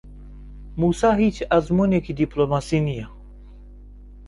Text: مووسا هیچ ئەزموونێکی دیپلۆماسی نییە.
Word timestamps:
مووسا 0.79 1.09
هیچ 1.21 1.37
ئەزموونێکی 1.51 2.13
دیپلۆماسی 2.19 2.79
نییە. 2.87 3.07